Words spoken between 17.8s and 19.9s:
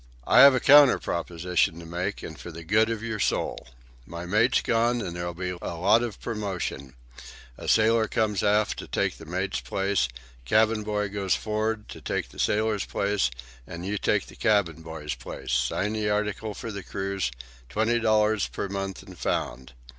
dollars per month and found.